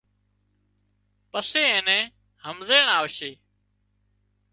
پسي 1.31 1.61
اين 1.69 1.81
نِين 1.87 2.03
همزيڻ 2.45 2.83
آوشي 2.97 3.31